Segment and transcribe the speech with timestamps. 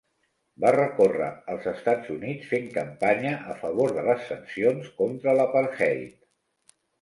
[0.63, 6.19] Va recórrer els Estats Units fent campanya a favor de les sancions contra l'apartheid.